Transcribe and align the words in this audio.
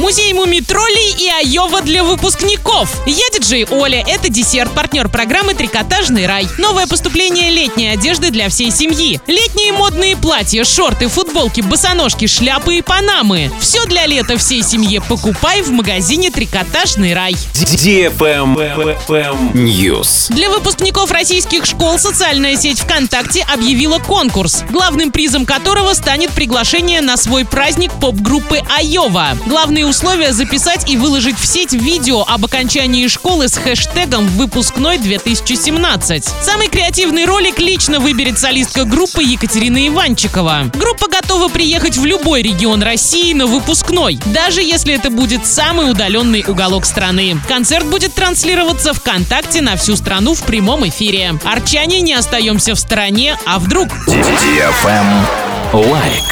Музей 0.00 0.32
мумитроллей 0.32 1.14
и 1.18 1.28
Айова 1.28 1.82
для 1.82 2.02
выпускников. 2.02 2.88
Я 3.04 3.28
диджей 3.34 3.66
Оля. 3.70 4.02
Это 4.08 4.30
десерт, 4.30 4.72
партнер 4.72 5.10
программы 5.10 5.52
«Трикотажный 5.52 6.26
рай». 6.26 6.48
Новое 6.56 6.86
поступление 6.86 7.50
летней 7.50 7.88
одежды 7.88 8.30
для 8.30 8.48
всей 8.48 8.70
семьи. 8.70 9.20
Летние 9.26 9.74
модные 9.74 10.16
платья, 10.16 10.64
шорты, 10.64 11.08
футболки, 11.08 11.60
босоножки, 11.60 12.26
шляпы 12.26 12.76
и 12.76 12.82
панамы. 12.82 13.52
Все 13.60 13.84
для 13.84 14.06
лета 14.06 14.38
всей 14.38 14.62
семье 14.62 15.02
покупай 15.02 15.60
в 15.60 15.70
магазине 15.70 16.30
«Трикотажный 16.30 17.12
рай». 17.12 17.36
News. 19.52 20.32
Для 20.32 20.48
выпускников 20.48 21.10
российских 21.10 21.66
школ 21.66 21.98
социальная 21.98 22.56
сеть 22.56 22.80
ВКонтакте 22.80 23.44
объявила 23.52 23.98
конкурс, 23.98 24.64
главным 24.70 25.12
призом 25.12 25.44
которого 25.44 25.92
станет 25.92 26.30
приглашение 26.30 27.02
на 27.02 27.18
свой 27.18 27.44
праздник 27.44 27.92
поп-группы 28.00 28.62
Айова. 28.74 29.36
Главные 29.44 29.89
условия 29.90 30.32
записать 30.32 30.88
и 30.88 30.96
выложить 30.96 31.36
в 31.36 31.44
сеть 31.44 31.72
видео 31.72 32.22
об 32.22 32.44
окончании 32.44 33.08
школы 33.08 33.48
с 33.48 33.56
хэштегом 33.56 34.28
«Выпускной 34.28 34.98
2017». 34.98 36.28
Самый 36.40 36.68
креативный 36.68 37.24
ролик 37.24 37.58
лично 37.58 37.98
выберет 37.98 38.38
солистка 38.38 38.84
группы 38.84 39.20
Екатерина 39.24 39.88
Иванчикова. 39.88 40.70
Группа 40.74 41.08
готова 41.08 41.48
приехать 41.48 41.96
в 41.96 42.04
любой 42.04 42.42
регион 42.42 42.84
России 42.84 43.32
на 43.32 43.46
выпускной, 43.46 44.20
даже 44.26 44.62
если 44.62 44.94
это 44.94 45.10
будет 45.10 45.44
самый 45.44 45.90
удаленный 45.90 46.44
уголок 46.46 46.86
страны. 46.86 47.40
Концерт 47.48 47.84
будет 47.86 48.14
транслироваться 48.14 48.94
ВКонтакте 48.94 49.60
на 49.60 49.76
всю 49.76 49.96
страну 49.96 50.34
в 50.34 50.42
прямом 50.44 50.88
эфире. 50.88 51.34
Арчане 51.44 52.00
не 52.00 52.14
остаемся 52.14 52.76
в 52.76 52.78
стороне, 52.78 53.36
а 53.44 53.58
вдруг? 53.58 53.88
Лайк. 55.72 56.29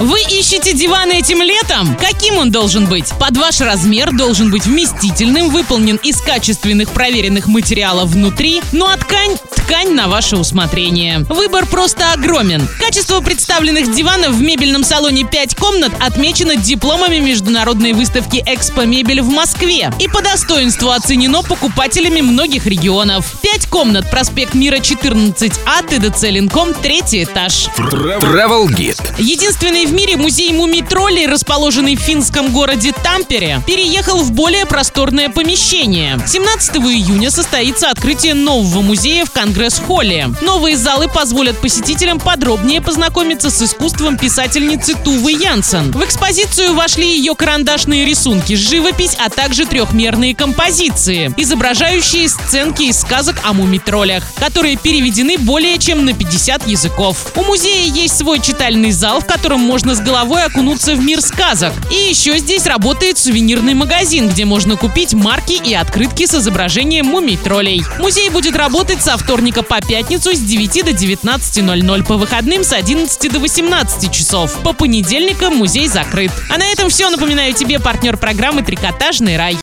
Вы 0.00 0.22
ищете 0.22 0.72
диван 0.72 1.10
этим 1.10 1.42
летом? 1.42 1.94
Каким 1.96 2.38
он 2.38 2.50
должен 2.50 2.86
быть? 2.86 3.12
Под 3.20 3.36
ваш 3.36 3.60
размер 3.60 4.16
должен 4.16 4.50
быть 4.50 4.64
вместительным, 4.64 5.50
выполнен 5.50 5.96
из 5.96 6.22
качественных 6.22 6.88
проверенных 6.88 7.48
материалов 7.48 8.08
внутри, 8.08 8.62
ну 8.72 8.86
а 8.86 8.96
ткань 8.96 9.36
ткань 9.70 9.94
на 9.94 10.08
ваше 10.08 10.36
усмотрение. 10.36 11.20
Выбор 11.28 11.64
просто 11.64 12.12
огромен. 12.12 12.66
Качество 12.80 13.20
представленных 13.20 13.94
диванов 13.94 14.32
в 14.32 14.42
мебельном 14.42 14.82
салоне 14.82 15.24
5 15.24 15.54
комнат 15.54 15.92
отмечено 16.00 16.56
дипломами 16.56 17.18
международной 17.18 17.92
выставки 17.92 18.42
«Экспо 18.44 18.82
Мебель» 18.82 19.20
в 19.20 19.28
Москве 19.28 19.92
и 20.00 20.08
по 20.08 20.22
достоинству 20.22 20.90
оценено 20.90 21.44
покупателями 21.44 22.20
многих 22.20 22.66
регионов. 22.66 23.36
5 23.42 23.66
комнат, 23.68 24.10
проспект 24.10 24.54
Мира 24.54 24.78
14А, 24.78 25.86
ТДЦ 25.86 26.22
Ленком, 26.24 26.74
третий 26.74 27.22
этаж. 27.22 27.68
Travel 27.76 28.66
Guide. 28.66 29.00
Единственный 29.18 29.86
в 29.86 29.92
мире 29.92 30.16
музей 30.16 30.50
мумий-троллей, 30.50 31.28
расположенный 31.28 31.94
в 31.94 32.00
финском 32.00 32.52
городе 32.52 32.92
Тампере, 33.04 33.62
переехал 33.68 34.18
в 34.18 34.32
более 34.32 34.66
просторное 34.66 35.28
помещение. 35.28 36.18
17 36.26 36.76
июня 36.78 37.30
состоится 37.30 37.88
открытие 37.90 38.34
нового 38.34 38.80
музея 38.80 39.24
в 39.24 39.30
Конгресс-холле. 39.60 40.30
Новые 40.40 40.74
залы 40.74 41.06
позволят 41.06 41.58
посетителям 41.58 42.18
подробнее 42.18 42.80
познакомиться 42.80 43.50
с 43.50 43.60
искусством 43.60 44.16
писательницы 44.16 44.94
Тувы 44.94 45.32
Янсен. 45.32 45.92
В 45.92 46.02
экспозицию 46.02 46.74
вошли 46.74 47.18
ее 47.18 47.34
карандашные 47.34 48.06
рисунки, 48.06 48.54
живопись, 48.54 49.18
а 49.22 49.28
также 49.28 49.66
трехмерные 49.66 50.34
композиции, 50.34 51.34
изображающие 51.36 52.26
сценки 52.30 52.84
из 52.84 53.00
сказок 53.00 53.36
о 53.44 53.52
мумий-троллях, 53.52 54.24
которые 54.36 54.78
переведены 54.78 55.36
более 55.36 55.76
чем 55.76 56.06
на 56.06 56.14
50 56.14 56.66
языков. 56.66 57.30
У 57.36 57.42
музея 57.42 57.84
есть 57.84 58.16
свой 58.16 58.40
читальный 58.40 58.92
зал, 58.92 59.20
в 59.20 59.26
котором 59.26 59.60
можно 59.60 59.94
с 59.94 60.00
головой 60.00 60.42
окунуться 60.42 60.94
в 60.94 61.04
мир 61.04 61.20
сказок. 61.20 61.74
И 61.90 62.08
еще 62.08 62.38
здесь 62.38 62.66
работает 62.66 63.18
сувенирный 63.18 63.74
магазин, 63.74 64.30
где 64.30 64.46
можно 64.46 64.76
купить 64.76 65.12
марки 65.12 65.60
и 65.62 65.74
открытки 65.74 66.24
с 66.24 66.34
изображением 66.34 67.08
мумий-троллей. 67.08 67.84
Музей 67.98 68.30
будет 68.30 68.56
работать 68.56 69.02
со 69.02 69.18
вторника 69.18 69.49
по 69.50 69.80
пятницу 69.80 70.34
с 70.34 70.38
9 70.38 70.84
до 70.84 70.90
19.00, 70.92 72.06
по 72.06 72.16
выходным 72.16 72.64
с 72.64 72.72
11 72.72 73.32
до 73.32 73.40
18 73.40 74.12
часов. 74.12 74.62
По 74.62 74.72
понедельникам 74.72 75.56
музей 75.56 75.88
закрыт. 75.88 76.30
А 76.48 76.58
на 76.58 76.64
этом 76.64 76.88
все. 76.88 77.10
Напоминаю 77.10 77.52
тебе 77.54 77.80
партнер 77.80 78.16
программы 78.16 78.62
«Трикотажный 78.62 79.36
рай». 79.36 79.58